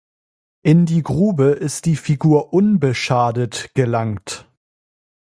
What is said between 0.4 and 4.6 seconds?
In die Grube ist die Figur unbeschadet gelangt.